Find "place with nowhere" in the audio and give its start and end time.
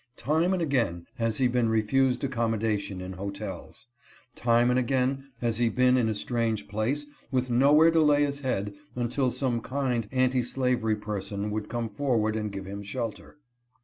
6.67-7.91